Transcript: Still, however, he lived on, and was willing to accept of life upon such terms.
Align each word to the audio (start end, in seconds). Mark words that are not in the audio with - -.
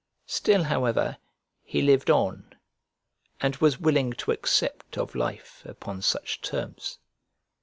Still, 0.25 0.63
however, 0.63 1.17
he 1.63 1.83
lived 1.83 2.09
on, 2.09 2.53
and 3.39 3.55
was 3.57 3.79
willing 3.79 4.13
to 4.13 4.31
accept 4.31 4.97
of 4.97 5.13
life 5.13 5.61
upon 5.63 6.01
such 6.01 6.41
terms. 6.41 6.97